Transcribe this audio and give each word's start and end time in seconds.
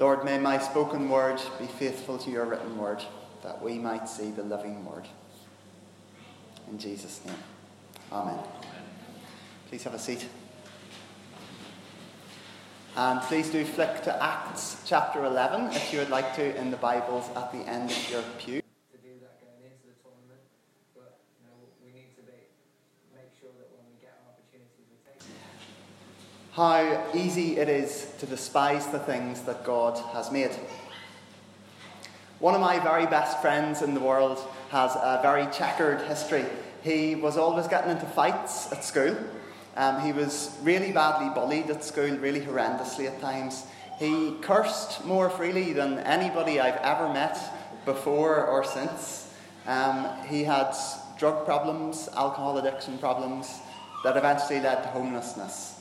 Lord, 0.00 0.24
may 0.24 0.38
my 0.38 0.56
spoken 0.56 1.10
word 1.10 1.42
be 1.58 1.66
faithful 1.66 2.16
to 2.16 2.30
your 2.30 2.46
written 2.46 2.78
word, 2.78 3.04
that 3.42 3.60
we 3.60 3.74
might 3.74 4.08
see 4.08 4.30
the 4.30 4.42
living 4.42 4.82
word. 4.86 5.06
In 6.70 6.78
Jesus' 6.78 7.20
name. 7.26 7.36
Amen. 8.10 8.38
Please 9.68 9.84
have 9.84 9.92
a 9.92 9.98
seat. 9.98 10.26
And 12.96 13.20
please 13.20 13.50
do 13.50 13.62
flick 13.62 14.02
to 14.04 14.22
Acts 14.22 14.82
chapter 14.86 15.22
11 15.22 15.72
if 15.72 15.92
you 15.92 15.98
would 15.98 16.08
like 16.08 16.34
to 16.36 16.56
in 16.56 16.70
the 16.70 16.78
Bibles 16.78 17.28
at 17.36 17.52
the 17.52 17.58
end 17.58 17.90
of 17.90 18.10
your 18.10 18.22
pew. 18.38 18.62
to 18.62 18.96
do 19.04 19.20
that 19.20 19.36
going 19.44 19.60
into 19.68 19.84
the 19.84 20.00
tournament, 20.00 20.40
but 20.96 21.20
you 21.36 21.46
know 21.46 21.60
we 21.84 21.92
need 21.92 22.16
to 22.16 22.22
be, 22.22 22.48
make 23.12 23.28
sure 23.38 23.52
that 23.52 23.68
when 23.76 23.84
we 23.84 24.00
get 24.00 24.16
our 24.24 24.32
opportunities 24.32 24.88
we 24.88 24.96
take 25.04 25.20
them. 25.20 25.36
How 26.52 27.06
easy 27.14 27.58
it 27.58 27.68
is 27.68 28.12
to 28.18 28.26
despise 28.26 28.88
the 28.88 28.98
things 28.98 29.42
that 29.42 29.62
God 29.62 29.96
has 30.12 30.32
made. 30.32 30.50
One 32.40 32.56
of 32.56 32.60
my 32.60 32.80
very 32.80 33.06
best 33.06 33.40
friends 33.40 33.82
in 33.82 33.94
the 33.94 34.00
world 34.00 34.38
has 34.70 34.96
a 34.96 35.20
very 35.22 35.46
checkered 35.52 36.00
history. 36.02 36.44
He 36.82 37.14
was 37.14 37.36
always 37.36 37.68
getting 37.68 37.92
into 37.92 38.06
fights 38.06 38.72
at 38.72 38.82
school. 38.82 39.16
Um, 39.76 40.00
he 40.00 40.12
was 40.12 40.58
really 40.62 40.90
badly 40.90 41.32
bullied 41.32 41.70
at 41.70 41.84
school, 41.84 42.16
really 42.16 42.40
horrendously 42.40 43.06
at 43.06 43.20
times. 43.20 43.64
He 44.00 44.34
cursed 44.40 45.04
more 45.04 45.30
freely 45.30 45.72
than 45.72 46.00
anybody 46.00 46.58
I've 46.58 46.78
ever 46.78 47.12
met 47.12 47.38
before 47.84 48.44
or 48.44 48.64
since. 48.64 49.32
Um, 49.68 50.08
he 50.26 50.42
had 50.42 50.74
drug 51.16 51.44
problems, 51.44 52.08
alcohol 52.16 52.58
addiction 52.58 52.98
problems 52.98 53.60
that 54.02 54.16
eventually 54.16 54.58
led 54.58 54.82
to 54.82 54.88
homelessness. 54.88 55.79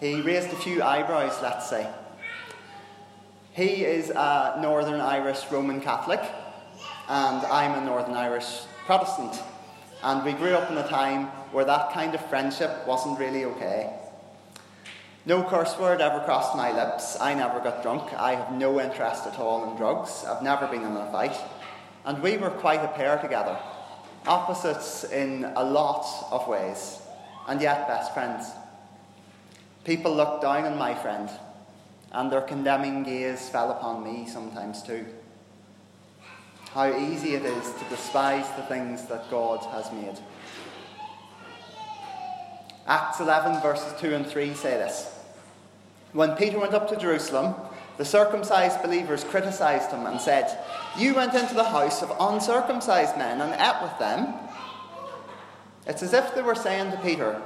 He 0.00 0.22
raised 0.22 0.48
a 0.48 0.56
few 0.56 0.82
eyebrows, 0.82 1.38
let's 1.42 1.68
say. 1.68 1.86
He 3.52 3.84
is 3.84 4.08
a 4.08 4.58
Northern 4.62 4.98
Irish 4.98 5.44
Roman 5.50 5.82
Catholic, 5.82 6.22
and 7.06 7.44
I'm 7.46 7.82
a 7.82 7.84
Northern 7.84 8.14
Irish 8.14 8.62
Protestant. 8.86 9.38
And 10.02 10.24
we 10.24 10.32
grew 10.32 10.54
up 10.54 10.70
in 10.70 10.78
a 10.78 10.88
time 10.88 11.26
where 11.52 11.66
that 11.66 11.92
kind 11.92 12.14
of 12.14 12.24
friendship 12.30 12.86
wasn't 12.86 13.18
really 13.18 13.44
okay. 13.44 13.92
No 15.26 15.44
curse 15.44 15.78
word 15.78 16.00
ever 16.00 16.24
crossed 16.24 16.56
my 16.56 16.72
lips. 16.72 17.20
I 17.20 17.34
never 17.34 17.60
got 17.60 17.82
drunk. 17.82 18.10
I 18.14 18.36
have 18.36 18.52
no 18.52 18.80
interest 18.80 19.26
at 19.26 19.38
all 19.38 19.70
in 19.70 19.76
drugs. 19.76 20.24
I've 20.26 20.42
never 20.42 20.66
been 20.66 20.82
in 20.82 20.96
a 20.96 21.12
fight. 21.12 21.36
And 22.06 22.22
we 22.22 22.38
were 22.38 22.48
quite 22.48 22.82
a 22.82 22.88
pair 22.88 23.18
together. 23.18 23.58
Opposites 24.26 25.04
in 25.04 25.44
a 25.56 25.62
lot 25.62 26.06
of 26.30 26.48
ways, 26.48 27.02
and 27.46 27.60
yet 27.60 27.86
best 27.86 28.14
friends. 28.14 28.46
People 29.84 30.14
looked 30.14 30.42
down 30.42 30.64
on 30.64 30.76
my 30.76 30.94
friend, 30.94 31.30
and 32.12 32.30
their 32.30 32.42
condemning 32.42 33.02
gaze 33.02 33.48
fell 33.48 33.70
upon 33.70 34.04
me 34.04 34.26
sometimes 34.28 34.82
too. 34.82 35.06
How 36.72 36.94
easy 36.94 37.34
it 37.34 37.44
is 37.44 37.72
to 37.72 37.84
despise 37.88 38.48
the 38.56 38.62
things 38.62 39.06
that 39.06 39.30
God 39.30 39.64
has 39.72 39.90
made. 39.92 40.18
Acts 42.86 43.20
11, 43.20 43.62
verses 43.62 43.98
2 44.00 44.14
and 44.14 44.26
3 44.26 44.54
say 44.54 44.72
this. 44.72 45.16
When 46.12 46.36
Peter 46.36 46.58
went 46.58 46.74
up 46.74 46.88
to 46.88 46.96
Jerusalem, 46.96 47.54
the 47.96 48.04
circumcised 48.04 48.82
believers 48.82 49.24
criticized 49.24 49.90
him 49.90 50.06
and 50.06 50.20
said, 50.20 50.58
You 50.98 51.14
went 51.14 51.34
into 51.34 51.54
the 51.54 51.64
house 51.64 52.02
of 52.02 52.12
uncircumcised 52.18 53.16
men 53.16 53.40
and 53.40 53.52
ate 53.60 53.82
with 53.82 53.98
them. 53.98 54.34
It's 55.86 56.02
as 56.02 56.12
if 56.12 56.34
they 56.34 56.42
were 56.42 56.54
saying 56.54 56.90
to 56.90 56.96
Peter, 56.98 57.40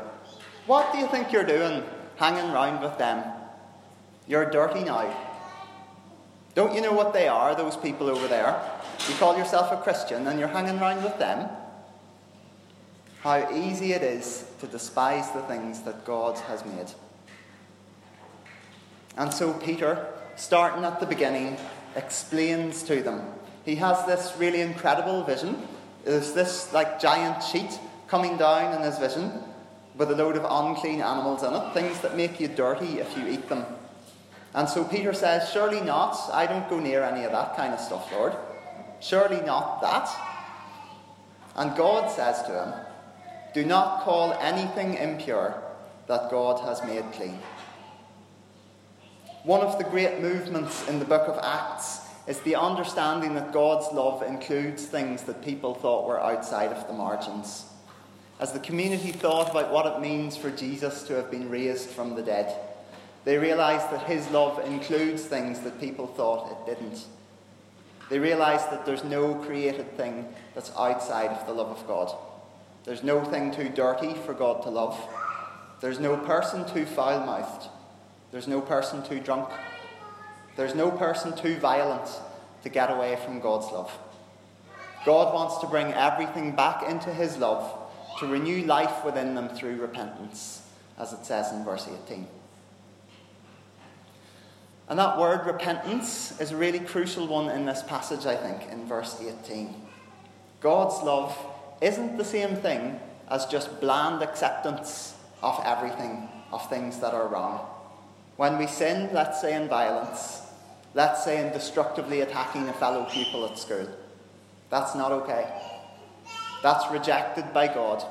What 0.67 0.93
do 0.93 0.98
you 0.98 1.07
think 1.09 1.33
you're 1.33 1.45
doing 1.45 1.83
hanging 2.17 2.53
round 2.53 2.83
with 2.83 2.98
them? 2.98 3.25
You're 4.27 4.51
dirty 4.51 4.84
now. 4.84 5.15
Don't 6.55 6.75
you 6.75 6.81
know 6.81 6.93
what 6.93 7.12
they 7.12 7.27
are, 7.27 7.55
those 7.55 7.77
people 7.77 8.09
over 8.09 8.29
there? 8.29 8.61
You 9.08 9.14
call 9.17 9.36
yourself 9.36 9.73
a 9.73 9.83
Christian 9.83 10.27
and 10.27 10.39
you're 10.39 10.48
hanging 10.48 10.79
round 10.79 11.02
with 11.02 11.19
them? 11.19 11.48
How 13.20 13.51
easy 13.52 13.92
it 13.92 14.02
is 14.02 14.45
to 14.61 14.67
despise 14.67 15.30
the 15.33 15.42
things 15.42 15.80
that 15.83 16.05
God 16.05 16.39
has 16.41 16.64
made. 16.64 16.92
And 19.17 19.33
so 19.33 19.52
Peter, 19.55 20.07
starting 20.36 20.85
at 20.85 21.01
the 21.01 21.07
beginning, 21.07 21.57
explains 21.96 22.83
to 22.85 23.02
them. 23.02 23.23
He 23.64 23.77
has 23.77 24.05
this 24.07 24.35
really 24.39 24.61
incredible 24.61 25.25
vision. 25.25 25.57
There's 26.05 26.33
this 26.33 26.73
like 26.73 27.01
giant 27.01 27.42
sheet 27.42 27.79
coming 28.08 28.36
down 28.36 28.75
in 28.75 28.83
his 28.83 28.98
vision 28.98 29.33
with 29.97 30.11
a 30.11 30.15
load 30.15 30.37
of 30.37 30.45
unclean 30.45 31.01
animals 31.01 31.43
in 31.43 31.53
it, 31.53 31.73
things 31.73 32.01
that 32.01 32.17
make 32.17 32.41
you 32.41 32.49
dirty 32.49 32.99
if 32.99 33.17
you 33.17 33.27
eat 33.29 33.49
them. 33.49 33.65
And 34.55 34.69
so 34.69 34.85
Peter 34.85 35.13
says, 35.13 35.51
Surely 35.51 35.81
not. 35.81 36.17
I 36.33 36.47
don't 36.47 36.69
go 36.69 36.79
near 36.79 37.03
any 37.03 37.25
of 37.25 37.33
that 37.33 37.57
kind 37.57 37.75
of 37.75 37.81
stuff, 37.81 38.11
Lord. 38.13 38.35
Surely 39.01 39.41
not 39.41 39.81
that. 39.83 40.09
And 41.57 41.77
God 41.77 42.11
says 42.11 42.43
to 42.43 42.65
him, 42.65 42.75
Do 43.53 43.65
not 43.65 44.03
call 44.03 44.33
anything 44.35 44.95
impure 44.95 45.63
that 46.07 46.31
God 46.31 46.61
has 46.67 46.85
made 46.85 47.05
clean. 47.13 47.39
One 49.43 49.61
of 49.61 49.79
the 49.79 49.85
great 49.85 50.21
movements 50.21 50.89
in 50.89 50.99
the 50.99 51.05
book 51.05 51.29
of 51.29 51.39
Acts 51.43 52.01
is 52.27 52.41
the 52.41 52.57
understanding 52.57 53.35
that 53.35 53.53
God's 53.53 53.93
love 53.93 54.23
includes 54.23 54.87
things 54.87 55.23
that 55.25 55.45
people 55.45 55.75
thought 55.75 56.09
were 56.09 56.21
outside 56.21 56.73
of 56.73 56.87
the 56.87 56.95
margins. 56.95 57.67
As 58.40 58.52
the 58.52 58.58
community 58.58 59.12
thought 59.12 59.50
about 59.50 59.72
what 59.72 59.86
it 59.86 60.00
means 60.00 60.36
for 60.36 60.50
Jesus 60.50 61.05
to 61.05 61.14
have 61.14 61.30
been 61.30 61.48
raised 61.48 61.89
from 61.89 62.14
the 62.14 62.22
dead, 62.22 62.52
they 63.24 63.39
realized 63.39 63.90
that 63.90 64.06
his 64.06 64.28
love 64.30 64.58
includes 64.67 65.22
things 65.22 65.61
that 65.61 65.80
people 65.80 66.06
thought 66.06 66.50
it 66.50 66.74
didn't. 66.74 67.05
They 68.11 68.18
realized 68.18 68.70
that 68.70 68.84
there's 68.84 69.05
no 69.05 69.34
created 69.36 69.96
thing 69.96 70.27
that's 70.55 70.72
outside 70.77 71.30
of 71.30 71.46
the 71.46 71.55
love 71.55 71.68
of 71.68 71.86
God. 71.86 72.14
There's 72.84 73.02
no 73.02 73.24
thing 73.24 73.55
too 73.55 73.70
dirty 73.70 74.12
for 74.12 74.34
God 74.34 74.62
to 74.64 74.68
love. 74.68 75.01
There's 75.80 76.01
no 76.01 76.16
person 76.16 76.66
too 76.68 76.84
foul 76.84 77.24
mouthed. 77.24 77.68
There's 78.30 78.48
no 78.48 78.61
person 78.61 79.02
too 79.05 79.20
drunk. 79.20 79.48
There's 80.56 80.74
no 80.74 80.90
person 80.90 81.34
too 81.36 81.56
violent 81.56 82.08
to 82.62 82.68
get 82.68 82.90
away 82.90 83.16
from 83.24 83.40
God's 83.40 83.72
love. 83.72 83.90
God 85.06 85.33
wants 85.33 85.58
to 85.58 85.66
bring 85.66 85.92
everything 85.92 86.55
back 86.55 86.83
into 86.83 87.12
his 87.12 87.39
love 87.39 87.83
to 88.24 88.33
renew 88.33 88.64
life 88.64 89.05
within 89.05 89.35
them 89.35 89.48
through 89.51 89.77
repentance, 89.77 90.62
as 90.98 91.12
it 91.12 91.24
says 91.27 91.52
in 91.52 91.64
verse 91.64 91.89
18. 92.07 92.27
And 94.89 94.98
that 94.98 95.18
word 95.18 95.46
repentance 95.46 96.39
is 96.40 96.52
a 96.52 96.57
really 96.57 96.80
crucial 96.80 97.27
one 97.27 97.51
in 97.51 97.67
this 97.67 97.83
passage, 97.83 98.27
I 98.27 98.36
think, 98.36 98.70
in 98.70 98.86
verse 98.86 99.20
18. 99.20 99.74
God's 100.61 101.02
love 101.02 101.36
isn't 101.80 102.17
the 102.17 102.24
same 102.24 102.57
thing 102.57 102.98
as 103.29 103.46
just 103.46 103.80
bland 103.80 104.23
acceptance 104.23 105.14
of 105.42 105.61
everything, 105.64 106.29
of 106.52 106.68
things 106.68 107.01
that 107.01 107.14
are 107.14 107.29
wrong. 107.29 107.61
When 108.36 108.58
we 108.58 108.67
sin, 108.67 109.11
let's 109.13 109.40
say 109.40 109.55
in 109.55 109.68
violence, 109.68 110.42
let's 110.95 111.24
say 111.24 111.46
in 111.46 111.52
destructively 111.52 112.20
attacking 112.23 112.68
a 112.68 112.73
fellow 112.74 113.07
pupil 113.11 113.46
at 113.46 113.58
school, 113.58 113.89
that's 114.70 114.95
not 114.95 115.13
okay. 115.13 115.46
That's 116.64 116.91
rejected 116.91 117.52
by 117.52 117.67
God. 117.67 118.02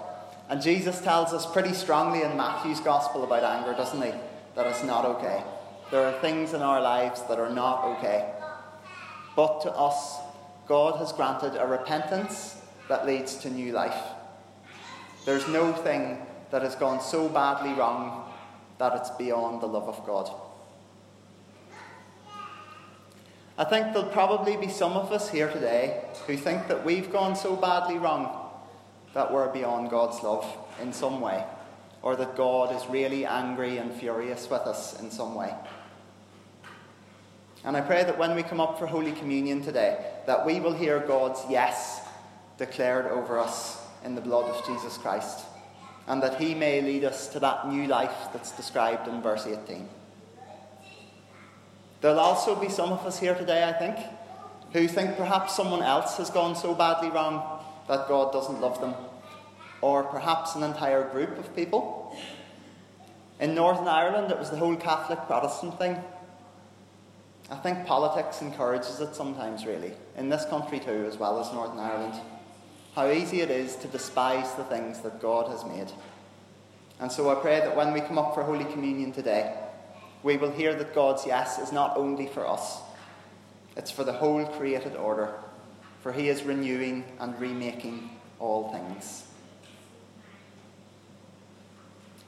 And 0.47 0.61
Jesus 0.61 1.01
tells 1.01 1.33
us 1.33 1.51
pretty 1.51 1.73
strongly 1.73 2.21
in 2.21 2.37
Matthew's 2.37 2.79
Gospel 2.81 3.23
about 3.23 3.43
anger, 3.43 3.73
doesn't 3.73 3.99
he? 3.99 4.11
That 4.55 4.67
it's 4.67 4.83
not 4.83 5.05
okay. 5.05 5.43
There 5.89 6.05
are 6.05 6.21
things 6.21 6.53
in 6.53 6.61
our 6.61 6.79
lives 6.79 7.23
that 7.23 7.39
are 7.39 7.49
not 7.49 7.83
okay. 7.97 8.31
But 9.35 9.61
to 9.61 9.71
us, 9.71 10.19
God 10.67 10.99
has 10.99 11.11
granted 11.13 11.59
a 11.59 11.65
repentance 11.65 12.61
that 12.89 13.07
leads 13.07 13.37
to 13.37 13.49
new 13.49 13.71
life. 13.71 13.97
There's 15.25 15.47
no 15.47 15.73
thing 15.73 16.23
that 16.51 16.61
has 16.61 16.75
gone 16.75 17.01
so 17.01 17.27
badly 17.27 17.73
wrong 17.73 18.31
that 18.77 18.95
it's 18.97 19.09
beyond 19.09 19.61
the 19.61 19.67
love 19.67 19.89
of 19.89 20.05
God. 20.05 20.29
I 23.57 23.63
think 23.63 23.93
there'll 23.93 24.09
probably 24.09 24.57
be 24.57 24.69
some 24.69 24.93
of 24.93 25.11
us 25.11 25.31
here 25.31 25.51
today 25.51 26.03
who 26.27 26.37
think 26.37 26.67
that 26.67 26.85
we've 26.85 27.11
gone 27.11 27.35
so 27.35 27.55
badly 27.55 27.97
wrong 27.97 28.41
that 29.13 29.31
we're 29.31 29.51
beyond 29.51 29.89
God's 29.89 30.21
love 30.23 30.45
in 30.81 30.91
some 30.93 31.21
way, 31.21 31.43
or 32.01 32.15
that 32.15 32.35
God 32.35 32.75
is 32.75 32.85
really 32.87 33.25
angry 33.25 33.77
and 33.77 33.93
furious 33.93 34.49
with 34.49 34.61
us 34.61 34.99
in 34.99 35.11
some 35.11 35.35
way. 35.35 35.53
And 37.63 37.77
I 37.77 37.81
pray 37.81 38.03
that 38.03 38.17
when 38.17 38.35
we 38.35 38.43
come 38.43 38.59
up 38.59 38.77
for 38.77 38.87
Holy 38.87 39.13
Communion 39.13 39.63
today, 39.63 40.03
that 40.27 40.45
we 40.45 40.59
will 40.59 40.73
hear 40.73 40.99
God's 40.99 41.39
yes 41.49 42.01
declared 42.57 43.05
over 43.05 43.39
us 43.39 43.81
in 44.03 44.15
the 44.15 44.21
blood 44.21 44.49
of 44.49 44.65
Jesus 44.65 44.97
Christ, 44.97 45.45
and 46.07 46.21
that 46.21 46.41
He 46.41 46.53
may 46.53 46.81
lead 46.81 47.05
us 47.05 47.27
to 47.29 47.39
that 47.39 47.69
new 47.69 47.87
life 47.87 48.27
that's 48.33 48.51
described 48.51 49.07
in 49.07 49.21
verse 49.21 49.47
18. 49.47 49.87
There'll 52.01 52.19
also 52.19 52.55
be 52.55 52.67
some 52.67 52.91
of 52.91 53.05
us 53.05 53.17
here 53.17 53.33
today, 53.33 53.63
I 53.63 53.71
think, 53.71 53.95
who 54.73 54.89
think 54.89 55.15
perhaps 55.15 55.55
someone 55.55 55.81
else 55.81 56.17
has 56.17 56.29
gone 56.29 56.55
so 56.55 56.75
badly 56.75 57.09
wrong 57.09 57.52
that 57.87 58.07
God 58.07 58.31
doesn't 58.31 58.61
love 58.61 58.79
them, 58.79 58.95
or 59.81 60.03
perhaps 60.03 60.55
an 60.55 60.63
entire 60.63 61.09
group 61.09 61.37
of 61.37 61.55
people. 61.55 62.17
In 63.39 63.55
Northern 63.55 63.87
Ireland, 63.87 64.31
it 64.31 64.39
was 64.39 64.49
the 64.49 64.57
whole 64.57 64.75
Catholic 64.75 65.19
Protestant 65.27 65.77
thing. 65.77 65.97
I 67.51 67.55
think 67.57 67.85
politics 67.85 68.41
encourages 68.41 68.99
it 68.99 69.15
sometimes, 69.15 69.65
really, 69.65 69.91
in 70.17 70.29
this 70.29 70.45
country 70.45 70.79
too, 70.79 71.05
as 71.07 71.17
well 71.17 71.39
as 71.39 71.51
Northern 71.51 71.79
Ireland. 71.79 72.19
How 72.95 73.09
easy 73.09 73.41
it 73.41 73.51
is 73.51 73.75
to 73.77 73.87
despise 73.87 74.53
the 74.53 74.63
things 74.63 75.01
that 75.01 75.21
God 75.21 75.49
has 75.49 75.65
made. 75.65 75.91
And 76.99 77.11
so 77.11 77.29
I 77.29 77.41
pray 77.41 77.59
that 77.59 77.75
when 77.75 77.91
we 77.91 78.01
come 78.01 78.17
up 78.17 78.33
for 78.33 78.43
Holy 78.43 78.65
Communion 78.65 79.11
today, 79.11 79.53
we 80.21 80.37
will 80.37 80.51
hear 80.51 80.73
that 80.75 80.95
God's 80.95 81.25
yes 81.25 81.59
is 81.59 81.71
not 81.73 81.97
only 81.97 82.27
for 82.27 82.47
us, 82.47 82.79
it's 83.75 83.91
for 83.91 84.03
the 84.03 84.13
whole 84.13 84.45
created 84.45 84.95
order, 84.95 85.33
for 86.03 86.11
He 86.11 86.27
is 86.27 86.43
renewing 86.43 87.05
and 87.19 87.39
remaking 87.39 88.09
all 88.37 88.73
things. 88.73 89.23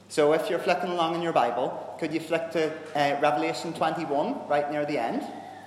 So 0.08 0.32
if 0.32 0.48
you're 0.48 0.58
flicking 0.58 0.88
along 0.88 1.14
in 1.14 1.20
your 1.20 1.34
Bible, 1.34 1.94
could 2.00 2.14
you 2.14 2.20
flick 2.20 2.50
to 2.52 2.72
uh, 2.94 3.20
Revelation 3.20 3.74
21, 3.74 4.48
right 4.48 4.70
near 4.72 4.86
the 4.86 4.96
end, 4.96 5.22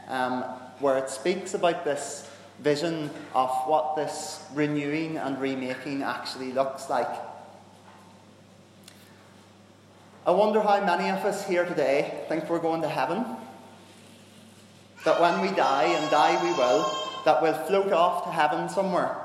um, 0.07 0.41
where 0.79 0.97
it 0.97 1.11
speaks 1.11 1.53
about 1.53 1.85
this 1.85 2.27
vision 2.61 3.11
of 3.35 3.51
what 3.67 3.95
this 3.95 4.43
renewing 4.55 5.17
and 5.17 5.39
remaking 5.39 6.01
actually 6.01 6.51
looks 6.51 6.89
like. 6.89 7.09
I 10.25 10.31
wonder 10.31 10.61
how 10.61 10.83
many 10.83 11.09
of 11.09 11.23
us 11.25 11.47
here 11.47 11.65
today 11.65 12.23
think 12.27 12.49
we're 12.49 12.59
going 12.59 12.81
to 12.81 12.89
heaven. 12.89 13.23
That 15.05 15.21
when 15.21 15.41
we 15.41 15.55
die, 15.55 15.85
and 15.85 16.09
die 16.09 16.43
we 16.43 16.51
will, 16.57 16.98
that 17.25 17.41
we'll 17.41 17.53
float 17.65 17.91
off 17.91 18.23
to 18.25 18.31
heaven 18.31 18.69
somewhere, 18.69 19.15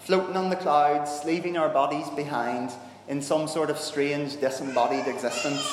floating 0.00 0.36
on 0.36 0.50
the 0.50 0.56
clouds, 0.56 1.24
leaving 1.24 1.56
our 1.56 1.68
bodies 1.68 2.08
behind 2.10 2.70
in 3.08 3.20
some 3.20 3.48
sort 3.48 3.70
of 3.70 3.78
strange 3.78 4.40
disembodied 4.40 5.06
existence, 5.06 5.66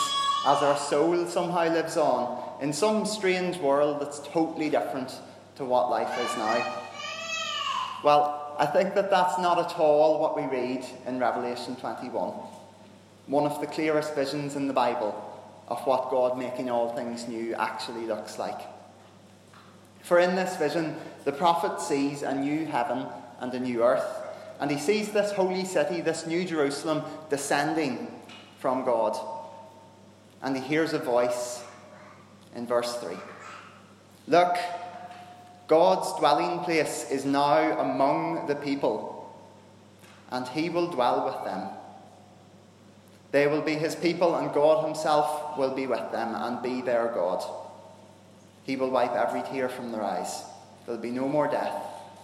as 0.46 0.64
our 0.64 0.78
soul 0.78 1.26
somehow 1.28 1.72
lives 1.72 1.98
on 1.98 2.44
in 2.62 2.74
some 2.74 3.06
strange 3.06 3.58
world 3.58 4.02
that's 4.02 4.20
totally 4.20 4.70
different 4.70 5.14
to 5.56 5.66
what 5.66 5.90
life 5.90 6.20
is 6.20 6.38
now. 6.38 6.84
Well, 8.04 8.56
I 8.60 8.66
think 8.66 8.96
that 8.96 9.12
that's 9.12 9.38
not 9.38 9.60
at 9.60 9.78
all 9.78 10.20
what 10.20 10.36
we 10.36 10.44
read 10.44 10.86
in 11.06 11.20
Revelation 11.20 11.76
21, 11.76 12.34
one 13.28 13.46
of 13.46 13.62
the 13.62 13.68
clearest 13.68 14.16
visions 14.16 14.56
in 14.56 14.68
the 14.68 14.74
Bible 14.74 15.24
of 15.68 15.80
what 15.86 16.10
God 16.10 16.38
making 16.38 16.70
all 16.70 16.96
things 16.96 17.28
new 17.28 17.54
actually 17.56 18.06
looks 18.06 18.40
like. 18.40 18.60
For 20.08 20.20
in 20.20 20.38
this 20.38 20.56
vision, 20.56 20.96
the 21.26 21.34
prophet 21.34 21.82
sees 21.82 22.22
a 22.22 22.34
new 22.34 22.66
heaven 22.66 23.08
and 23.42 23.54
a 23.54 23.60
new 23.60 23.84
earth, 23.84 24.08
and 24.58 24.72
he 24.72 24.78
sees 24.78 25.12
this 25.12 25.34
holy 25.34 25.66
city, 25.66 26.00
this 26.00 26.26
new 26.26 26.46
Jerusalem, 26.46 27.04
descending 27.30 28.10
from 28.58 28.86
God. 28.86 29.20
And 30.42 30.56
he 30.56 30.64
hears 30.64 30.94
a 30.94 31.00
voice 31.00 31.62
in 32.56 32.66
verse 32.66 32.96
3 33.00 33.18
Look, 34.30 34.56
God's 35.68 36.18
dwelling 36.18 36.64
place 36.64 37.12
is 37.12 37.26
now 37.26 37.78
among 37.78 38.48
the 38.48 38.56
people, 38.56 39.38
and 40.32 40.48
he 40.48 40.70
will 40.70 40.88
dwell 40.88 41.26
with 41.26 41.44
them. 41.44 41.68
They 43.32 43.48
will 43.48 43.62
be 43.62 43.76
his 43.76 43.94
people, 43.94 44.36
and 44.38 44.54
God 44.54 44.86
himself 44.86 45.58
will 45.58 45.76
be 45.76 45.86
with 45.86 46.14
them 46.14 46.34
and 46.34 46.64
be 46.64 46.80
their 46.80 47.10
God. 47.14 47.44
He 48.68 48.76
will 48.76 48.92
wipe 48.92 49.14
every 49.14 49.42
tear 49.44 49.70
from 49.70 49.94
their 49.94 50.04
eyes. 50.04 50.44
There'll 50.86 51.02
be 51.02 51.10
no 51.10 51.28
more 51.30 51.48
death, 51.48 51.74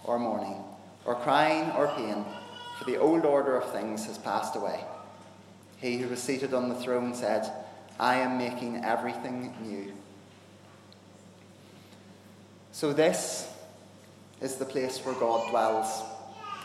or 0.04 0.18
mourning, 0.18 0.62
or 1.06 1.14
crying, 1.14 1.70
or 1.72 1.88
pain, 1.96 2.22
for 2.78 2.84
the 2.84 2.98
old 2.98 3.24
order 3.24 3.56
of 3.56 3.72
things 3.72 4.04
has 4.04 4.18
passed 4.18 4.54
away. 4.54 4.84
He 5.78 5.96
who 5.96 6.08
was 6.08 6.22
seated 6.22 6.52
on 6.52 6.68
the 6.68 6.74
throne 6.74 7.14
said, 7.14 7.50
I 7.98 8.16
am 8.16 8.36
making 8.36 8.84
everything 8.84 9.54
new. 9.62 9.94
So, 12.72 12.92
this 12.92 13.50
is 14.42 14.56
the 14.56 14.66
place 14.66 14.98
where 14.98 15.14
God 15.14 15.48
dwells. 15.48 16.02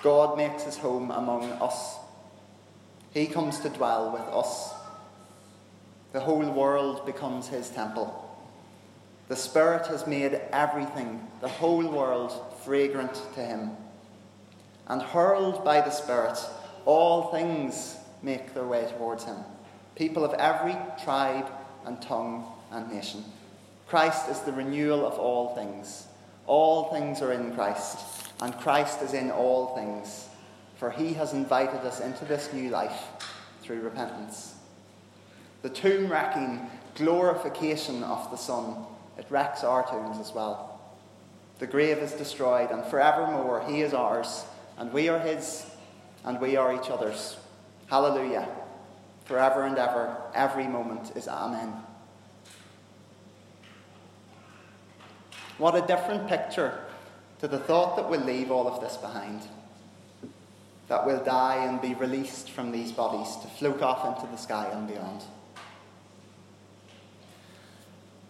God 0.03 0.37
makes 0.37 0.63
his 0.63 0.77
home 0.77 1.09
among 1.09 1.45
us. 1.53 1.95
He 3.13 3.27
comes 3.27 3.61
to 3.61 3.69
dwell 3.69 4.11
with 4.11 4.21
us. 4.23 4.73
The 6.11 6.19
whole 6.19 6.51
world 6.51 7.05
becomes 7.05 7.47
his 7.47 7.69
temple. 7.69 8.28
The 9.29 9.35
Spirit 9.35 9.85
has 9.87 10.07
made 10.07 10.41
everything, 10.51 11.25
the 11.39 11.47
whole 11.47 11.87
world, 11.87 12.33
fragrant 12.63 13.13
to 13.35 13.39
him. 13.41 13.71
And 14.87 15.01
hurled 15.01 15.63
by 15.63 15.81
the 15.81 15.91
Spirit, 15.91 16.37
all 16.85 17.31
things 17.31 17.95
make 18.23 18.53
their 18.53 18.65
way 18.65 18.91
towards 18.97 19.23
him. 19.23 19.37
People 19.95 20.25
of 20.25 20.33
every 20.33 20.75
tribe 21.03 21.45
and 21.85 22.01
tongue 22.01 22.45
and 22.71 22.91
nation. 22.91 23.23
Christ 23.87 24.29
is 24.29 24.39
the 24.39 24.51
renewal 24.51 25.05
of 25.05 25.13
all 25.13 25.55
things. 25.55 26.07
All 26.47 26.91
things 26.91 27.21
are 27.21 27.31
in 27.31 27.53
Christ, 27.53 27.99
and 28.41 28.57
Christ 28.57 29.03
is 29.03 29.13
in 29.13 29.29
all 29.29 29.75
things, 29.75 30.27
for 30.77 30.89
he 30.89 31.13
has 31.13 31.33
invited 31.33 31.81
us 31.81 31.99
into 31.99 32.25
this 32.25 32.51
new 32.51 32.71
life 32.71 33.03
through 33.61 33.81
repentance. 33.81 34.55
The 35.61 35.69
tomb 35.69 36.11
wrecking 36.11 36.67
glorification 36.95 38.03
of 38.03 38.31
the 38.31 38.37
Son, 38.37 38.77
it 39.19 39.25
wrecks 39.29 39.65
our 39.65 39.85
tombs 39.85 40.17
as 40.17 40.33
well. 40.33 40.79
The 41.59 41.67
grave 41.67 41.97
is 41.97 42.13
destroyed, 42.13 42.71
and 42.71 42.85
forevermore 42.85 43.65
he 43.67 43.81
is 43.81 43.93
ours, 43.93 44.45
and 44.77 44.93
we 44.93 45.09
are 45.09 45.19
his, 45.19 45.65
and 46.23 46.39
we 46.39 46.55
are 46.55 46.73
each 46.73 46.89
other's. 46.89 47.35
Hallelujah. 47.87 48.47
Forever 49.25 49.65
and 49.65 49.77
ever, 49.77 50.15
every 50.33 50.67
moment 50.67 51.11
is 51.17 51.27
Amen. 51.27 51.73
What 55.57 55.75
a 55.75 55.85
different 55.85 56.29
picture 56.29 56.79
to 57.39 57.49
the 57.49 57.59
thought 57.59 57.97
that 57.97 58.09
we'll 58.09 58.21
leave 58.21 58.49
all 58.49 58.69
of 58.69 58.79
this 58.79 58.95
behind. 58.95 59.41
That 60.87 61.05
we'll 61.05 61.23
die 61.23 61.65
and 61.65 61.81
be 61.81 61.93
released 61.93 62.51
from 62.51 62.71
these 62.71 62.93
bodies 62.93 63.35
to 63.41 63.49
float 63.49 63.81
off 63.81 64.17
into 64.17 64.31
the 64.31 64.37
sky 64.37 64.69
and 64.71 64.87
beyond. 64.87 65.23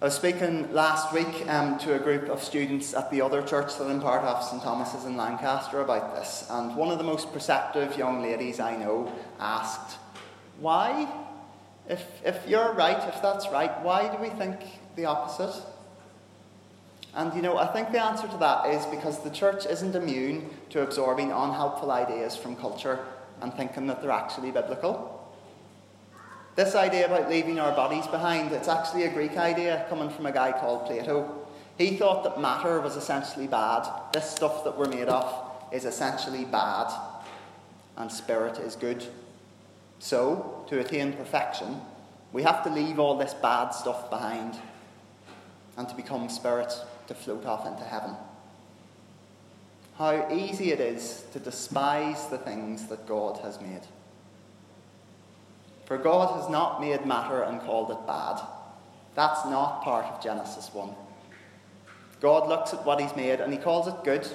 I 0.01 0.06
was 0.06 0.16
speaking 0.16 0.72
last 0.72 1.13
week 1.13 1.46
um, 1.50 1.78
to 1.80 1.94
a 1.94 2.00
group 2.00 2.30
of 2.30 2.42
students 2.42 2.94
at 2.94 3.12
the 3.12 3.19
other 3.19 3.42
church 3.42 3.78
that 3.78 3.84
I'm 3.84 4.00
part 4.00 4.24
of, 4.24 4.42
St 4.42 4.63
Thomas's 4.63 5.04
in 5.04 5.18
Lancaster, 5.18 5.81
about 5.81 6.16
this, 6.16 6.48
and 6.50 6.74
one 6.78 6.90
of 6.90 7.00
the 7.00 7.04
most 7.04 7.34
perceptive 7.34 7.98
young 7.98 8.22
ladies 8.22 8.62
I 8.62 8.78
know 8.78 9.12
asked, 9.42 9.98
Why, 10.62 11.06
if, 11.90 12.06
if 12.24 12.48
you're 12.48 12.72
right, 12.72 12.98
if 13.10 13.22
that's 13.22 13.50
right, 13.50 13.78
why 13.81 14.10
do 14.10 14.24
we 14.24 14.29
think 14.29 14.62
the 14.96 15.03
opposite? 15.03 15.62
And 17.13 17.34
you 17.34 17.41
know, 17.41 17.58
I 17.58 17.68
think 17.68 17.91
the 17.91 18.01
answer 18.01 18.29
to 18.29 18.38
that 18.38 18.68
is 18.68 18.86
because 18.86 19.22
the 19.22 19.32
church 19.32 19.65
isn't 19.65 19.98
immune 19.98 20.50
to 20.70 20.82
absorbing 20.82 21.34
unhelpful 21.34 21.91
ideas 21.91 22.38
from 22.38 22.56
culture 22.56 23.06
and 23.41 23.53
thinking 23.53 23.88
that 23.88 24.01
they're 24.01 24.12
actually 24.12 24.51
biblical. 24.51 25.19
This 26.56 26.75
idea 26.75 27.06
about 27.06 27.29
leaving 27.29 27.60
our 27.60 27.74
bodies 27.74 28.08
behind, 28.08 28.51
it's 28.51 28.68
actually 28.68 29.03
a 29.03 29.13
Greek 29.13 29.38
idea 29.38 29.86
coming 29.89 30.10
from 30.10 30.25
a 30.25 30.32
guy 30.32 30.51
called 30.51 30.86
Plato. 30.86 31.48
He 31.77 31.96
thought 31.96 32.24
that 32.24 32.41
matter 32.41 32.82
was 32.82 32.98
essentially 32.98 33.48
bad. 33.48 33.89
This 34.12 34.29
stuff 34.29 34.63
that 34.65 34.77
we're 34.77 34.89
made 34.89 35.08
of 35.08 35.34
is 35.72 35.86
essentially 35.86 36.46
bad, 36.46 36.91
and 37.96 38.12
spirit 38.12 38.60
is 38.60 38.75
good. 38.75 39.06
So, 40.00 40.65
to 40.68 40.79
attain 40.79 41.13
perfection, 41.13 41.79
we 42.34 42.44
have 42.44 42.63
to 42.63 42.70
leave 42.70 43.00
all 43.00 43.18
this 43.18 43.34
bad 43.34 43.70
stuff 43.70 44.10
behind 44.10 44.56
and 45.77 45.88
to 45.88 45.96
become 45.96 46.29
spirit 46.29 46.74
to 47.08 47.13
float 47.13 47.46
off 47.46 47.65
into 47.65 47.84
heaven. 47.84 48.15
How 49.98 50.29
easy 50.32 50.72
it 50.72 50.79
is 50.79 51.24
to 51.34 51.39
despise 51.39 52.27
the 52.27 52.38
things 52.38 52.88
that 52.88 53.08
God 53.08 53.39
has 53.39 53.60
made. 53.60 53.82
For 55.89 55.98
God 55.98 56.39
has 56.39 56.48
not 56.51 56.79
made 56.79 57.03
matter 57.03 57.41
and 57.41 57.60
called 57.62 57.89
it 57.89 58.05
bad. 58.05 58.39
That's 59.15 59.43
not 59.46 59.84
part 59.84 60.05
of 60.05 60.24
Genesis 60.24 60.69
1. 60.72 60.93
God 62.22 62.48
looks 62.48 62.75
at 62.75 62.86
what 62.86 63.01
He's 63.01 63.15
made 63.15 63.39
and 63.41 63.51
He 63.51 63.58
calls 63.58 63.88
it 63.88 64.03
good, 64.03 64.27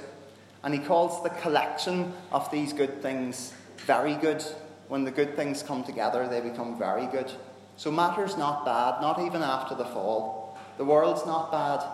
and 0.64 0.74
He 0.74 0.80
calls 0.80 1.22
the 1.22 1.30
collection 1.30 2.12
of 2.32 2.50
these 2.50 2.72
good 2.72 3.00
things 3.00 3.54
very 3.86 4.16
good. 4.16 4.44
When 4.88 5.04
the 5.04 5.12
good 5.12 5.36
things 5.36 5.62
come 5.62 5.84
together, 5.84 6.26
they 6.26 6.40
become 6.40 6.76
very 6.76 7.06
good. 7.06 7.30
So 7.76 7.88
matter's 7.92 8.36
not 8.36 8.64
bad, 8.64 9.00
not 9.00 9.20
even 9.20 9.42
after 9.42 9.76
the 9.76 9.84
fall. 9.84 10.58
The 10.76 10.84
world's 10.84 11.24
not 11.24 11.52
bad. 11.52 11.86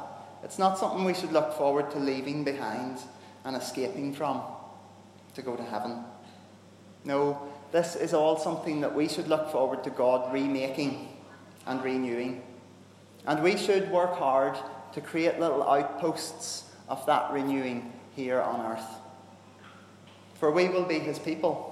It's 0.43 0.59
not 0.59 0.79
something 0.79 1.05
we 1.05 1.13
should 1.13 1.33
look 1.33 1.53
forward 1.53 1.91
to 1.91 1.99
leaving 1.99 2.45
behind 2.45 2.99
and 3.45 3.55
escaping 3.55 4.15
from 4.15 4.41
to 5.35 5.43
go 5.43 5.55
to 5.55 5.63
heaven. 5.63 6.03
No, 7.05 7.49
this 7.73 7.97
is 7.97 8.15
all 8.15 8.39
something 8.39 8.81
that 8.81 8.95
we 8.95 9.09
should 9.09 9.29
look 9.29 9.51
forward 9.51 9.85
to 9.85 9.91
God 9.91 10.33
remaking 10.33 11.09
and 11.67 11.83
renewing. 11.83 12.43
And 13.27 13.43
we 13.43 13.57
should 13.57 13.91
work 13.91 14.15
hard 14.15 14.57
to 14.93 15.01
create 15.01 15.39
little 15.39 15.63
outposts 15.63 16.65
of 16.89 17.05
that 17.07 17.31
renewing 17.33 17.93
here 18.17 18.41
on 18.41 18.73
earth. 18.73 18.87
For 20.35 20.51
we 20.51 20.69
will 20.69 20.85
be 20.85 20.99
his 20.99 21.19
people. 21.19 21.67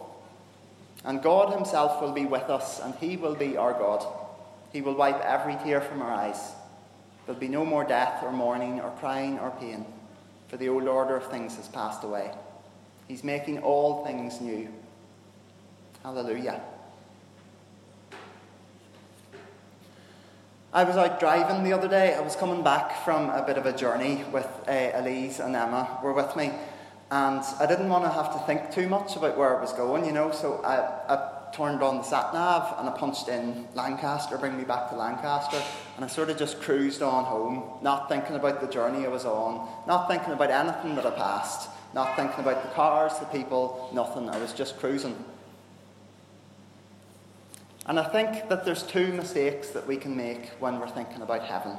And 1.04 1.22
God 1.22 1.52
himself 1.52 2.00
will 2.00 2.12
be 2.12 2.26
with 2.26 2.50
us, 2.50 2.80
and 2.80 2.94
he 2.96 3.16
will 3.16 3.34
be 3.34 3.56
our 3.56 3.72
God. 3.72 4.04
He 4.72 4.82
will 4.82 4.94
wipe 4.94 5.20
every 5.20 5.56
tear 5.56 5.80
from 5.80 6.02
our 6.02 6.12
eyes. 6.12 6.52
There'll 7.24 7.40
be 7.40 7.48
no 7.48 7.64
more 7.64 7.84
death 7.84 8.22
or 8.22 8.32
mourning 8.32 8.80
or 8.80 8.90
crying 8.98 9.38
or 9.38 9.50
pain, 9.60 9.86
for 10.48 10.56
the 10.56 10.68
old 10.68 10.88
order 10.88 11.16
of 11.16 11.30
things 11.30 11.56
has 11.56 11.68
passed 11.68 12.04
away. 12.04 12.30
He's 13.06 13.24
making 13.24 13.60
all 13.60 14.04
things 14.04 14.40
new. 14.40 14.68
Hallelujah. 16.02 16.62
I 20.72 20.84
was 20.84 20.96
out 20.96 21.18
driving 21.18 21.64
the 21.64 21.72
other 21.72 21.88
day. 21.88 22.14
I 22.14 22.20
was 22.20 22.36
coming 22.36 22.62
back 22.62 23.04
from 23.04 23.30
a 23.30 23.42
bit 23.42 23.58
of 23.58 23.66
a 23.66 23.76
journey 23.76 24.24
with 24.32 24.46
uh, 24.68 24.90
Elise 24.94 25.40
and 25.40 25.56
Emma 25.56 25.98
were 26.04 26.12
with 26.12 26.36
me, 26.36 26.52
and 27.10 27.42
I 27.58 27.66
didn't 27.66 27.88
want 27.88 28.04
to 28.04 28.10
have 28.10 28.32
to 28.34 28.38
think 28.46 28.70
too 28.70 28.88
much 28.88 29.16
about 29.16 29.36
where 29.36 29.56
I 29.56 29.60
was 29.60 29.72
going, 29.72 30.04
you 30.04 30.12
know. 30.12 30.30
So 30.30 30.62
I, 30.62 31.14
I 31.14 31.52
turned 31.52 31.82
on 31.82 31.96
the 31.96 32.02
sat 32.02 32.32
nav 32.32 32.78
and 32.78 32.88
I 32.88 32.92
punched 32.92 33.28
in 33.28 33.66
Lancaster, 33.74 34.36
bring 34.38 34.56
me 34.56 34.64
back 34.64 34.90
to 34.90 34.96
Lancaster, 34.96 35.60
and 35.96 36.04
I 36.04 36.08
sort 36.08 36.30
of 36.30 36.36
just 36.36 36.60
cruised 36.60 37.02
on 37.02 37.24
home, 37.24 37.64
not 37.82 38.08
thinking 38.08 38.36
about 38.36 38.60
the 38.60 38.68
journey 38.68 39.04
I 39.04 39.08
was 39.08 39.24
on, 39.24 39.68
not 39.86 40.06
thinking 40.06 40.32
about 40.32 40.50
anything 40.50 40.94
that 40.96 41.06
I 41.06 41.10
passed, 41.10 41.70
not 41.94 42.14
thinking 42.14 42.40
about 42.40 42.62
the 42.62 42.74
cars, 42.74 43.18
the 43.18 43.26
people, 43.26 43.90
nothing. 43.92 44.28
I 44.28 44.38
was 44.38 44.52
just 44.52 44.78
cruising. 44.78 45.24
And 47.88 47.98
I 47.98 48.04
think 48.04 48.50
that 48.50 48.66
there's 48.66 48.82
two 48.82 49.12
mistakes 49.14 49.70
that 49.70 49.86
we 49.86 49.96
can 49.96 50.14
make 50.14 50.50
when 50.60 50.78
we're 50.78 50.90
thinking 50.90 51.22
about 51.22 51.42
heaven. 51.42 51.74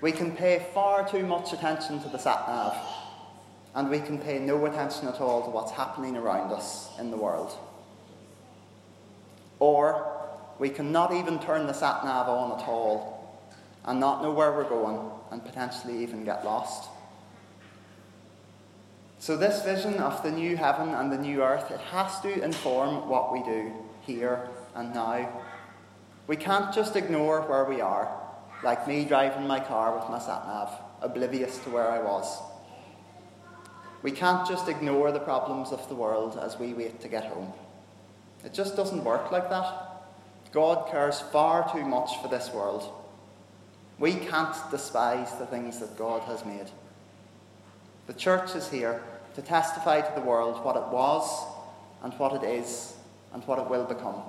We 0.00 0.12
can 0.12 0.34
pay 0.34 0.66
far 0.72 1.06
too 1.06 1.26
much 1.26 1.52
attention 1.52 2.02
to 2.02 2.08
the 2.08 2.16
sat 2.16 2.48
nav, 2.48 2.74
and 3.74 3.90
we 3.90 4.00
can 4.00 4.18
pay 4.18 4.38
no 4.38 4.64
attention 4.64 5.08
at 5.08 5.20
all 5.20 5.44
to 5.44 5.50
what's 5.50 5.72
happening 5.72 6.16
around 6.16 6.52
us 6.52 6.88
in 6.98 7.10
the 7.10 7.18
world. 7.18 7.54
Or 9.58 10.26
we 10.58 10.70
can 10.70 10.90
not 10.90 11.12
even 11.12 11.38
turn 11.38 11.66
the 11.66 11.74
sat 11.74 12.02
nav 12.02 12.26
on 12.26 12.58
at 12.58 12.66
all 12.66 13.38
and 13.84 14.00
not 14.00 14.22
know 14.22 14.32
where 14.32 14.52
we're 14.52 14.68
going 14.68 14.98
and 15.30 15.44
potentially 15.44 16.02
even 16.02 16.24
get 16.24 16.46
lost. 16.46 16.88
So, 19.18 19.36
this 19.36 19.62
vision 19.62 19.94
of 19.94 20.22
the 20.22 20.30
new 20.30 20.56
heaven 20.56 20.90
and 20.90 21.10
the 21.10 21.18
new 21.18 21.42
earth, 21.42 21.70
it 21.70 21.80
has 21.80 22.20
to 22.20 22.44
inform 22.44 23.08
what 23.08 23.32
we 23.32 23.42
do 23.42 23.72
here 24.02 24.48
and 24.74 24.92
now. 24.92 25.42
We 26.26 26.36
can't 26.36 26.74
just 26.74 26.96
ignore 26.96 27.40
where 27.42 27.64
we 27.64 27.80
are, 27.80 28.10
like 28.62 28.86
me 28.86 29.04
driving 29.04 29.46
my 29.46 29.60
car 29.60 29.96
with 29.96 30.08
my 30.10 30.18
sat 30.18 30.46
nav, 30.46 30.70
oblivious 31.00 31.58
to 31.58 31.70
where 31.70 31.90
I 31.90 32.02
was. 32.02 32.40
We 34.02 34.12
can't 34.12 34.46
just 34.46 34.68
ignore 34.68 35.12
the 35.12 35.20
problems 35.20 35.72
of 35.72 35.88
the 35.88 35.94
world 35.94 36.38
as 36.40 36.58
we 36.58 36.74
wait 36.74 37.00
to 37.00 37.08
get 37.08 37.24
home. 37.24 37.52
It 38.44 38.52
just 38.52 38.76
doesn't 38.76 39.02
work 39.02 39.32
like 39.32 39.48
that. 39.50 40.04
God 40.52 40.90
cares 40.90 41.20
far 41.20 41.70
too 41.72 41.84
much 41.84 42.20
for 42.22 42.28
this 42.28 42.52
world. 42.52 42.92
We 43.98 44.14
can't 44.14 44.54
despise 44.70 45.34
the 45.38 45.46
things 45.46 45.80
that 45.80 45.96
God 45.96 46.22
has 46.22 46.44
made. 46.44 46.70
The 48.06 48.14
church 48.14 48.54
is 48.54 48.68
here 48.68 49.02
to 49.34 49.42
testify 49.42 50.00
to 50.00 50.12
the 50.14 50.26
world 50.26 50.64
what 50.64 50.76
it 50.76 50.86
was 50.88 51.46
and 52.02 52.12
what 52.14 52.42
it 52.42 52.46
is 52.46 52.94
and 53.32 53.42
what 53.44 53.58
it 53.58 53.68
will 53.68 53.84
become. 53.84 54.22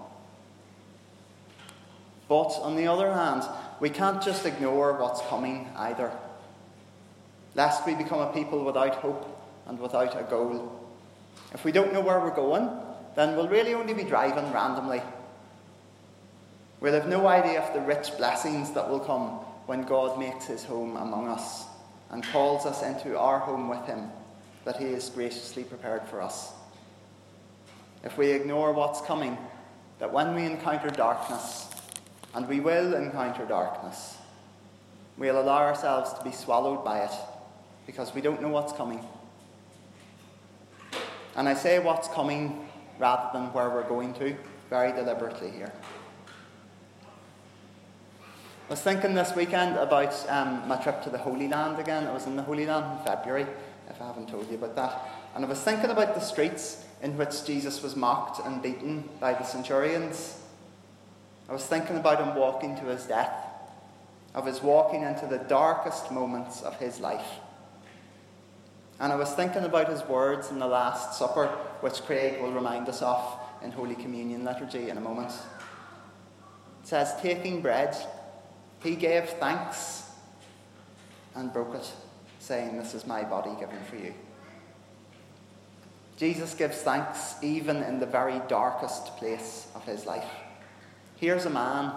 But 2.28 2.50
on 2.60 2.76
the 2.76 2.88
other 2.88 3.14
hand, 3.14 3.44
we 3.80 3.90
can't 3.90 4.22
just 4.22 4.46
ignore 4.46 4.94
what's 4.94 5.22
coming 5.28 5.70
either, 5.78 6.12
lest 7.56 7.86
we 7.86 7.94
become 7.94 8.20
a 8.20 8.34
people 8.34 8.64
without 8.64 8.96
hope 8.96 9.26
and 9.68 9.80
without 9.80 10.20
a 10.20 10.24
goal. 10.24 10.74
If 11.54 11.64
we 11.64 11.72
don't 11.72 11.94
know 11.94 12.02
where 12.02 12.20
we're 12.20 12.36
going, 12.36 12.70
then 13.16 13.36
we'll 13.36 13.48
really 13.48 13.76
only 13.76 13.94
be 13.94 14.04
driving 14.04 14.52
randomly. 14.52 15.02
We'll 16.80 16.94
have 16.94 17.08
no 17.08 17.28
idea 17.28 17.62
of 17.62 17.74
the 17.74 17.82
rich 17.82 18.18
blessings 18.18 18.72
that 18.72 18.90
will 18.90 19.00
come 19.00 19.30
when 19.68 19.84
God 19.84 20.20
makes 20.20 20.46
his 20.46 20.64
home 20.64 20.98
among 20.98 21.28
us 21.28 21.66
and 22.10 22.24
calls 22.24 22.66
us 22.66 22.84
into 22.84 23.18
our 23.18 23.40
home 23.40 23.70
with 23.70 23.86
him 23.86 24.10
that 24.66 24.78
he 24.78 24.92
has 24.94 25.10
graciously 25.10 25.64
prepared 25.64 26.04
for 26.08 26.22
us 26.22 26.52
if 28.04 28.18
we 28.18 28.32
ignore 28.32 28.72
what's 28.72 29.02
coming, 29.02 29.38
that 30.00 30.12
when 30.14 30.36
we 30.36 30.46
encounter 30.46 30.90
darkness, 30.90 31.68
and 32.34 32.48
we 32.48 32.60
will 32.60 32.94
encounter 32.94 33.46
darkness, 33.46 34.18
we'll 35.18 35.42
allow 35.42 35.58
ourselves 35.58 36.14
to 36.14 36.24
be 36.24 36.32
swallowed 36.32 36.86
by 36.86 37.00
it 37.00 37.12
because 37.86 38.14
we 38.14 38.22
don't 38.22 38.42
know 38.42 38.50
what's 38.50 38.74
coming. 38.74 39.04
And 41.36 41.50
I 41.50 41.54
say 41.54 41.80
what's 41.80 42.08
coming 42.08 42.68
rather 43.00 43.30
than 43.34 43.54
where 43.54 43.70
we're 43.70 43.88
going 43.88 44.14
to, 44.16 44.36
very 44.70 44.92
deliberately 44.92 45.52
here. 45.52 45.74
I 48.68 48.72
was 48.72 48.82
thinking 48.82 49.14
this 49.14 49.34
weekend 49.34 49.78
about 49.78 50.14
um, 50.30 50.68
my 50.68 50.76
trip 50.76 51.02
to 51.04 51.10
the 51.10 51.18
Holy 51.18 51.48
Land 51.48 51.80
again. 51.80 52.06
I 52.06 52.12
was 52.12 52.26
in 52.26 52.36
the 52.36 52.44
Holy 52.44 52.66
Land 52.66 53.00
in 53.00 53.06
February, 53.06 53.48
if 53.90 54.02
I 54.02 54.08
haven't 54.08 54.28
told 54.28 54.50
you 54.52 54.58
about 54.58 54.76
that. 54.76 55.08
And 55.34 55.46
I 55.46 55.48
was 55.48 55.62
thinking 55.62 55.90
about 55.90 56.16
the 56.16 56.20
streets 56.20 56.84
in 57.02 57.16
which 57.18 57.46
Jesus 57.46 57.82
was 57.82 57.96
mocked 57.96 58.46
and 58.46 58.62
beaten 58.62 59.08
by 59.22 59.36
the 59.36 59.46
centurions. 59.46 60.42
I 61.48 61.54
was 61.54 61.66
thinking 61.66 61.96
about 61.96 62.20
him 62.20 62.36
walking 62.36 62.76
to 62.80 62.88
his 62.88 63.06
death, 63.06 63.32
of 64.36 64.46
his 64.46 64.62
walking 64.62 65.04
into 65.04 65.28
the 65.28 65.38
darkest 65.38 66.12
moments 66.12 66.62
of 66.62 66.78
his 66.78 67.00
life. 67.00 67.40
And 69.00 69.14
I 69.14 69.16
was 69.16 69.32
thinking 69.32 69.64
about 69.64 69.88
his 69.88 70.04
words 70.04 70.52
in 70.52 70.60
the 70.60 70.68
Last 70.68 71.18
Supper, 71.18 71.48
which 71.80 72.02
Craig 72.02 72.42
will 72.42 72.52
remind 72.52 72.90
us 72.90 73.02
of 73.02 73.40
in 73.64 73.72
Holy 73.72 73.96
Communion 73.96 74.44
liturgy 74.44 74.90
in 74.90 74.98
a 74.98 75.02
moment. 75.02 75.32
It 76.82 76.88
says, 76.90 77.16
Taking 77.22 77.62
bread, 77.62 77.96
he 78.84 78.96
gave 78.96 79.30
thanks 79.30 80.10
and 81.36 81.52
broke 81.52 81.76
it, 81.76 81.92
saying, 82.40 82.78
This 82.78 82.94
is 82.94 83.06
my 83.06 83.24
body 83.24 83.52
given 83.60 83.80
for 83.90 83.96
you. 83.96 84.14
Jesus 86.18 86.56
gives 86.56 86.78
thanks 86.78 87.36
even 87.44 87.84
in 87.84 88.00
the 88.00 88.06
very 88.06 88.42
darkest 88.48 89.18
place 89.18 89.68
of 89.76 89.86
his 89.86 90.06
life. 90.06 90.30
Here's 91.18 91.46
a 91.46 91.50
man, 91.50 91.94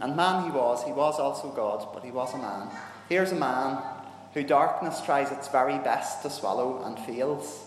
and 0.00 0.16
man 0.16 0.44
he 0.44 0.50
was, 0.50 0.84
he 0.84 0.92
was 0.92 1.18
also 1.18 1.50
God, 1.50 1.88
but 1.92 2.04
he 2.04 2.12
was 2.12 2.32
a 2.32 2.38
man. 2.38 2.68
Here's 3.08 3.32
a 3.32 3.36
man 3.36 3.82
who 4.34 4.42
darkness 4.42 5.00
tries 5.00 5.30
its 5.30 5.48
very 5.48 5.78
best 5.78 6.22
to 6.22 6.30
swallow 6.30 6.82
and 6.84 6.98
fails. 6.98 7.64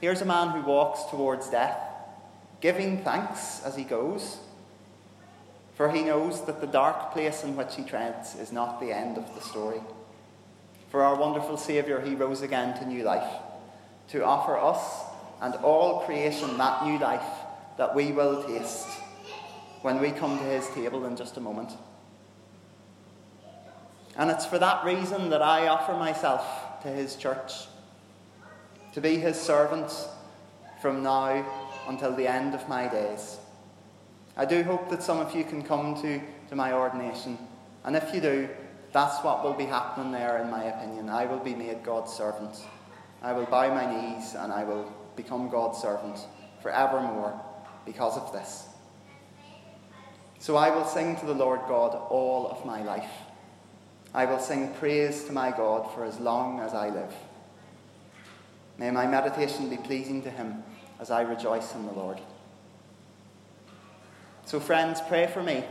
Here's 0.00 0.20
a 0.20 0.26
man 0.26 0.50
who 0.50 0.62
walks 0.68 1.04
towards 1.10 1.48
death, 1.48 1.78
giving 2.60 3.02
thanks 3.04 3.62
as 3.64 3.76
he 3.76 3.84
goes, 3.84 4.38
for 5.74 5.90
he 5.90 6.02
knows 6.02 6.44
that 6.46 6.60
the 6.60 6.66
dark 6.66 7.12
place 7.12 7.42
in 7.42 7.56
which 7.56 7.74
he 7.74 7.82
treads 7.82 8.36
is 8.36 8.52
not 8.52 8.80
the 8.80 8.92
end 8.92 9.18
of 9.18 9.34
the 9.34 9.40
story. 9.40 9.80
For 10.90 11.02
our 11.02 11.16
wonderful 11.16 11.56
Saviour, 11.56 12.00
he 12.00 12.14
rose 12.14 12.42
again 12.42 12.78
to 12.78 12.86
new 12.86 13.02
life 13.02 13.40
to 14.10 14.24
offer 14.24 14.56
us 14.56 15.04
and 15.40 15.54
all 15.56 16.00
creation 16.00 16.56
that 16.58 16.84
new 16.84 16.98
life 16.98 17.26
that 17.76 17.94
we 17.94 18.12
will 18.12 18.44
taste 18.44 18.86
when 19.82 20.00
we 20.00 20.10
come 20.10 20.38
to 20.38 20.44
his 20.44 20.68
table 20.68 21.04
in 21.06 21.16
just 21.16 21.36
a 21.36 21.40
moment. 21.40 21.72
And 24.16 24.30
it's 24.30 24.46
for 24.46 24.58
that 24.58 24.84
reason 24.84 25.30
that 25.30 25.42
I 25.42 25.66
offer 25.66 25.94
myself 25.94 26.80
to 26.82 26.88
his 26.88 27.16
church, 27.16 27.52
to 28.92 29.00
be 29.00 29.16
his 29.16 29.40
servant 29.40 29.92
from 30.80 31.02
now 31.02 31.44
until 31.88 32.14
the 32.14 32.28
end 32.28 32.54
of 32.54 32.68
my 32.68 32.86
days. 32.86 33.38
I 34.36 34.44
do 34.44 34.62
hope 34.62 34.90
that 34.90 35.02
some 35.02 35.20
of 35.20 35.34
you 35.34 35.44
can 35.44 35.62
come 35.62 36.00
to, 36.02 36.20
to 36.48 36.56
my 36.56 36.72
ordination, 36.72 37.38
and 37.84 37.94
if 37.94 38.14
you 38.14 38.20
do, 38.20 38.48
that's 38.94 39.22
what 39.24 39.42
will 39.42 39.54
be 39.54 39.64
happening 39.64 40.12
there, 40.12 40.38
in 40.38 40.50
my 40.50 40.64
opinion. 40.64 41.08
I 41.10 41.26
will 41.26 41.40
be 41.40 41.54
made 41.54 41.82
God's 41.82 42.12
servant. 42.12 42.56
I 43.22 43.32
will 43.32 43.46
bow 43.46 43.74
my 43.74 43.90
knees 43.90 44.34
and 44.34 44.52
I 44.52 44.62
will 44.62 44.92
become 45.16 45.48
God's 45.48 45.78
servant 45.78 46.18
forevermore 46.62 47.40
because 47.84 48.16
of 48.16 48.32
this. 48.32 48.68
So 50.38 50.56
I 50.56 50.70
will 50.70 50.84
sing 50.84 51.16
to 51.16 51.26
the 51.26 51.34
Lord 51.34 51.60
God 51.66 51.96
all 52.08 52.46
of 52.48 52.64
my 52.64 52.82
life. 52.84 53.10
I 54.14 54.26
will 54.26 54.38
sing 54.38 54.72
praise 54.74 55.24
to 55.24 55.32
my 55.32 55.50
God 55.50 55.92
for 55.92 56.04
as 56.04 56.20
long 56.20 56.60
as 56.60 56.72
I 56.72 56.90
live. 56.90 57.12
May 58.78 58.92
my 58.92 59.06
meditation 59.06 59.68
be 59.68 59.76
pleasing 59.76 60.22
to 60.22 60.30
him 60.30 60.62
as 61.00 61.10
I 61.10 61.22
rejoice 61.22 61.74
in 61.74 61.86
the 61.86 61.92
Lord. 61.92 62.20
So, 64.46 64.60
friends, 64.60 65.00
pray 65.08 65.26
for 65.26 65.42
me 65.42 65.64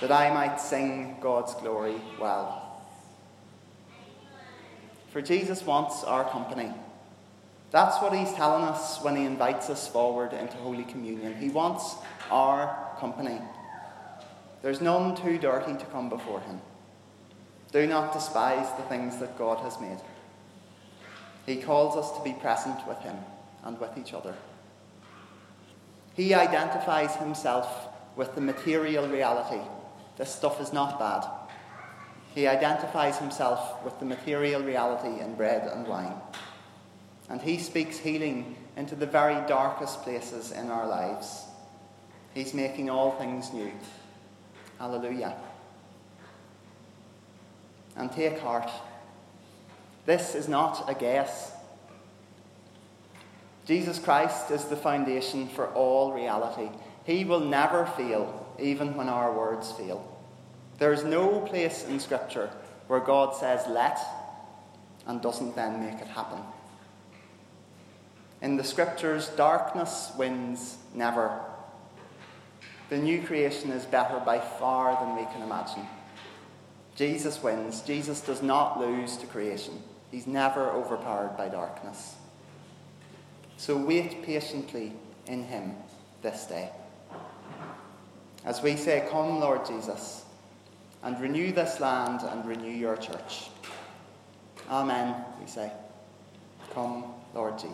that 0.00 0.12
I 0.12 0.32
might 0.32 0.60
sing 0.60 1.16
God's 1.20 1.54
glory 1.54 1.96
well. 2.20 2.82
For 5.10 5.20
Jesus 5.20 5.62
wants 5.62 6.04
our 6.04 6.28
company. 6.28 6.72
That's 7.70 8.00
what 8.00 8.14
he's 8.14 8.32
telling 8.34 8.62
us 8.64 9.02
when 9.02 9.16
he 9.16 9.24
invites 9.24 9.68
us 9.70 9.88
forward 9.88 10.32
into 10.32 10.56
Holy 10.58 10.84
Communion. 10.84 11.34
He 11.34 11.50
wants 11.50 11.96
our 12.30 12.96
company. 13.00 13.40
There's 14.62 14.80
none 14.80 15.16
too 15.16 15.38
dirty 15.38 15.76
to 15.76 15.84
come 15.86 16.08
before 16.08 16.40
him. 16.40 16.60
Do 17.72 17.86
not 17.86 18.12
despise 18.12 18.70
the 18.76 18.84
things 18.84 19.18
that 19.18 19.36
God 19.36 19.58
has 19.58 19.80
made. 19.80 19.98
He 21.44 21.56
calls 21.56 21.96
us 21.96 22.16
to 22.16 22.22
be 22.22 22.32
present 22.32 22.86
with 22.86 22.98
him 23.00 23.16
and 23.64 23.78
with 23.80 23.98
each 23.98 24.14
other. 24.14 24.34
He 26.14 26.34
identifies 26.34 27.16
himself 27.16 27.88
with 28.16 28.34
the 28.34 28.40
material 28.40 29.08
reality 29.08 29.60
this 30.16 30.32
stuff 30.32 30.60
is 30.60 30.72
not 30.72 30.98
bad. 30.98 31.26
He 32.34 32.46
identifies 32.46 33.18
himself 33.18 33.84
with 33.84 33.98
the 33.98 34.04
material 34.04 34.62
reality 34.62 35.20
in 35.20 35.34
bread 35.34 35.70
and 35.72 35.86
wine. 35.86 36.14
And 37.28 37.40
he 37.40 37.58
speaks 37.58 37.98
healing 37.98 38.56
into 38.76 38.94
the 38.94 39.06
very 39.06 39.46
darkest 39.46 40.02
places 40.02 40.52
in 40.52 40.70
our 40.70 40.86
lives. 40.86 41.44
He's 42.32 42.54
making 42.54 42.90
all 42.90 43.12
things 43.12 43.52
new. 43.52 43.72
Hallelujah. 44.78 45.36
And 47.96 48.10
take 48.10 48.38
heart. 48.40 48.70
This 50.06 50.34
is 50.34 50.48
not 50.48 50.84
a 50.88 50.94
guess. 50.94 51.53
Jesus 53.64 53.98
Christ 53.98 54.50
is 54.50 54.64
the 54.64 54.76
foundation 54.76 55.48
for 55.48 55.68
all 55.68 56.12
reality. 56.12 56.68
He 57.04 57.24
will 57.24 57.40
never 57.40 57.86
fail, 57.86 58.46
even 58.58 58.96
when 58.96 59.08
our 59.08 59.32
words 59.32 59.72
fail. 59.72 60.10
There 60.78 60.92
is 60.92 61.04
no 61.04 61.40
place 61.40 61.86
in 61.86 62.00
Scripture 62.00 62.50
where 62.88 63.00
God 63.00 63.34
says 63.34 63.64
let 63.68 63.98
and 65.06 65.20
doesn't 65.22 65.56
then 65.56 65.80
make 65.80 66.00
it 66.00 66.08
happen. 66.08 66.40
In 68.42 68.56
the 68.56 68.64
Scriptures, 68.64 69.28
darkness 69.30 70.12
wins 70.18 70.76
never. 70.94 71.40
The 72.90 72.98
new 72.98 73.22
creation 73.22 73.70
is 73.70 73.86
better 73.86 74.20
by 74.20 74.40
far 74.40 75.02
than 75.02 75.16
we 75.16 75.24
can 75.32 75.42
imagine. 75.42 75.86
Jesus 76.96 77.42
wins. 77.42 77.80
Jesus 77.80 78.20
does 78.20 78.42
not 78.42 78.78
lose 78.78 79.16
to 79.16 79.26
creation. 79.26 79.82
He's 80.10 80.26
never 80.26 80.70
overpowered 80.70 81.36
by 81.36 81.48
darkness. 81.48 82.16
So 83.56 83.76
wait 83.76 84.22
patiently 84.22 84.92
in 85.26 85.44
Him 85.44 85.74
this 86.22 86.46
day. 86.46 86.70
As 88.44 88.62
we 88.62 88.76
say, 88.76 89.06
Come, 89.10 89.40
Lord 89.40 89.64
Jesus, 89.64 90.24
and 91.02 91.18
renew 91.20 91.52
this 91.52 91.80
land 91.80 92.20
and 92.22 92.44
renew 92.46 92.70
your 92.70 92.96
church. 92.96 93.48
Amen, 94.70 95.14
we 95.40 95.46
say. 95.46 95.70
Come, 96.72 97.04
Lord 97.34 97.58
Jesus. 97.58 97.72